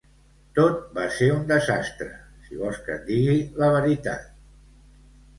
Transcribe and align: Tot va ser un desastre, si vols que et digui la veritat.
Tot 0.59 0.77
va 0.99 1.03
ser 1.17 1.25
un 1.33 1.43
desastre, 1.51 2.07
si 2.45 2.57
vols 2.61 2.79
que 2.87 2.95
et 3.01 3.03
digui 3.09 3.35
la 3.65 3.69
veritat. 3.75 4.25